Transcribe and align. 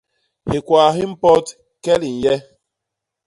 Hikwaa 0.51 0.89
hi 0.95 1.03
mpot, 1.11 1.45
kel 1.83 2.01
i 2.09 2.11
nye! 2.19 2.35